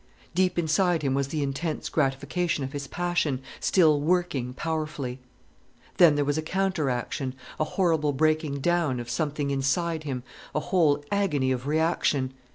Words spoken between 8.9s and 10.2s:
of something inside